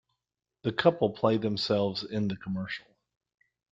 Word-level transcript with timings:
The 0.63 0.71
couple 0.71 1.11
play 1.11 1.37
themselves 1.37 2.03
in 2.03 2.27
the 2.27 2.35
commercial. 2.35 2.87